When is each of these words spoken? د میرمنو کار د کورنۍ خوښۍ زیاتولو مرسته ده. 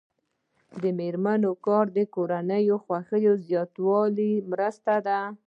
د 0.81 0.83
میرمنو 0.99 1.51
کار 1.65 1.85
د 1.97 1.99
کورنۍ 2.15 2.65
خوښۍ 2.83 3.25
زیاتولو 3.45 4.27
مرسته 4.51 4.93
ده. 5.07 5.19